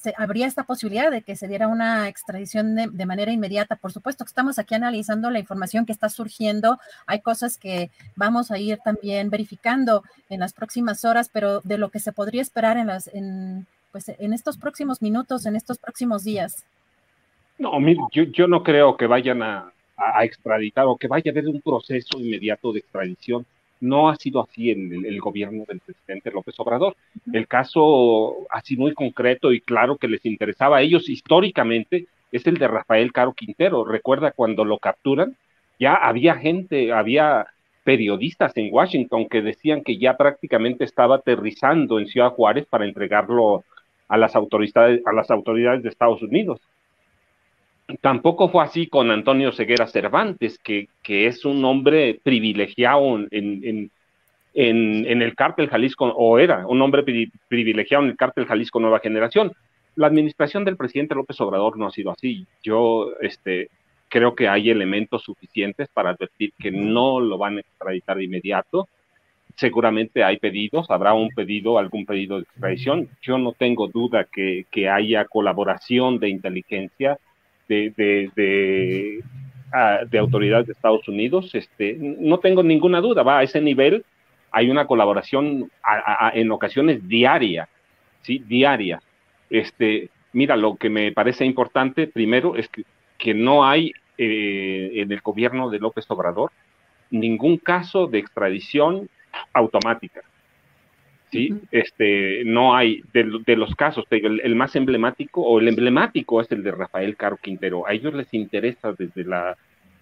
[0.00, 3.76] se, habría esta posibilidad de que se diera una extradición de, manera inmediata.
[3.76, 6.78] Por supuesto que estamos aquí analizando la información que está surgiendo.
[7.06, 11.90] Hay cosas que vamos a ir también verificando en las próximas horas, pero de lo
[11.90, 16.24] que se podría esperar en, las, en, pues, en estos próximos minutos, en estos próximos
[16.24, 16.64] días.
[17.58, 17.72] No,
[18.12, 21.60] yo, yo no creo que vayan a, a extraditar o que vaya a haber un
[21.60, 23.46] proceso inmediato de extradición
[23.82, 26.96] no ha sido así en el, gobierno del presidente López Obrador.
[27.32, 32.58] El caso así muy concreto y claro que les interesaba a ellos históricamente es el
[32.58, 33.84] de Rafael Caro Quintero.
[33.84, 35.36] Recuerda cuando lo capturan,
[35.80, 37.48] ya había gente, había
[37.82, 43.64] periodistas en Washington que decían que ya prácticamente estaba aterrizando en Ciudad Juárez para entregarlo
[44.06, 46.60] a las autoridades, a las autoridades de Estados Unidos.
[48.00, 53.90] Tampoco fue así con Antonio Ceguera Cervantes, que, que es un hombre privilegiado en,
[54.54, 57.04] en, el cártel Jalisco, o era un hombre
[57.48, 59.52] privilegiado en el cártel Jalisco Nueva Generación.
[59.96, 62.46] La administración del presidente López Obrador no ha sido así.
[62.62, 63.68] Yo este,
[64.08, 68.88] creo que hay elementos suficientes para advertir que no lo van a extraditar de inmediato.
[69.56, 73.08] Seguramente hay pedidos, habrá un pedido, algún pedido de extradición.
[73.20, 77.18] Yo no tengo duda que, que haya colaboración de inteligencia
[77.68, 79.22] de,
[79.72, 84.04] ah, de, autoridades de Estados Unidos, este, no tengo ninguna duda, va a ese nivel,
[84.50, 85.70] hay una colaboración
[86.34, 87.68] en ocasiones diaria,
[88.22, 88.38] ¿sí?
[88.46, 89.00] Diaria.
[89.48, 92.84] Este, mira, lo que me parece importante primero es que,
[93.18, 96.50] que no hay eh, en el gobierno de López Obrador
[97.10, 99.08] ningún caso de extradición
[99.52, 100.22] automática.
[101.32, 101.54] ¿Sí?
[101.70, 106.70] Este, no hay, de, los casos, el, más emblemático, o el emblemático es el de
[106.70, 107.86] Rafael Caro Quintero.
[107.86, 109.56] A ellos les interesa desde, la,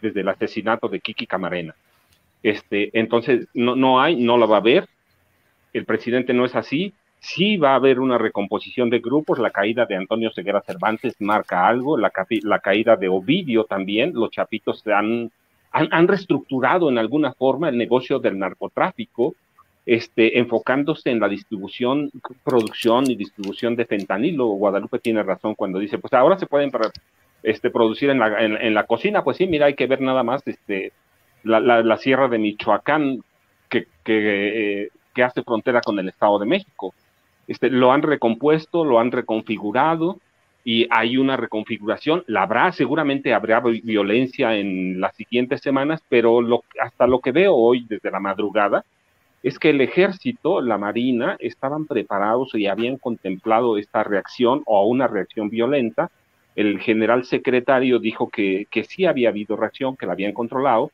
[0.00, 1.74] desde el asesinato de Kiki Camarena.
[2.42, 4.88] Este, entonces, no, no hay, no lo va a haber.
[5.72, 6.94] El presidente no es así.
[7.18, 9.40] Sí va a haber una recomposición de grupos.
[9.40, 11.96] La caída de Antonio Ceguera Cervantes marca algo.
[11.96, 12.12] La,
[12.42, 14.12] la caída de Ovidio también.
[14.14, 15.32] Los chapitos han,
[15.72, 19.34] han, han reestructurado en alguna forma el negocio del narcotráfico
[19.86, 22.10] este, enfocándose en la distribución,
[22.42, 24.46] producción y distribución de fentanilo.
[24.46, 26.72] Guadalupe tiene razón cuando dice, pues ahora se pueden
[27.44, 28.18] este, producir en
[28.74, 29.22] la, cocina.
[29.22, 30.92] Pues sí, mira, hay que ver nada más este,
[31.44, 33.22] la, sierra de Michoacán
[33.70, 36.92] eh, que, hace frontera con el Estado de México.
[37.46, 40.18] Este, lo han recompuesto, lo han reconfigurado
[40.64, 42.24] y hay una reconfiguración.
[42.26, 47.54] La habrá, seguramente habrá violencia en las siguientes semanas, pero lo, hasta lo que veo
[47.54, 48.84] hoy desde la madrugada,
[49.46, 55.06] es que el ejército, la marina, estaban preparados y habían contemplado esta reacción o una
[55.06, 56.10] reacción violenta.
[56.56, 60.90] El general secretario dijo que, que sí había habido reacción, que la habían controlado.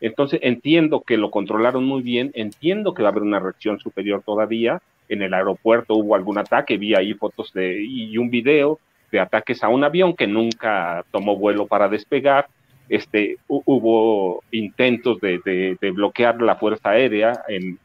[0.00, 4.20] Entonces entiendo que lo controlaron muy bien, entiendo que va a haber una reacción superior
[4.26, 4.82] todavía.
[5.08, 8.80] En el aeropuerto hubo algún ataque, vi ahí fotos de, y un video
[9.12, 12.48] de ataques a un avión que nunca tomó vuelo para despegar.
[12.88, 15.38] Este, hubo intentos de,
[15.80, 17.78] de bloquear la Fuerza Aérea en,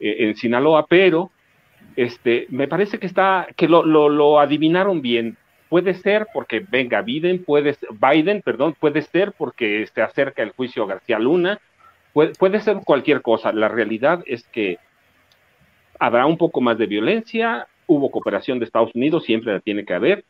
[0.00, 1.30] en Sinaloa, pero
[1.96, 5.36] este, me parece que está, que lo, lo, adivinaron bien.
[5.68, 10.86] Puede ser porque venga Biden, puede, Biden, perdón, puede ser porque se acerca el juicio
[10.86, 11.58] García Luna,
[12.12, 13.52] puede, puede ser cualquier cosa.
[13.52, 14.78] La realidad es que
[15.98, 19.94] habrá un poco más de violencia, hubo cooperación de Estados Unidos, siempre la tiene que
[19.94, 20.24] haber,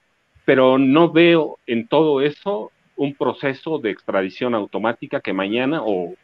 [0.45, 6.15] pero no veo en todo eso un proceso de extradición automática que mañana o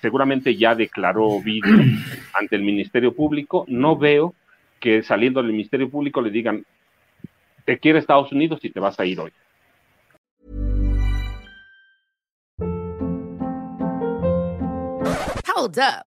[0.00, 1.98] seguramente ya declaró Biden
[2.34, 4.34] ante el Ministerio Público, no veo
[4.80, 6.64] que saliendo del Ministerio Público le digan,
[7.64, 9.32] te quiere Estados Unidos y te vas a ir hoy.
[15.56, 16.15] Hold up.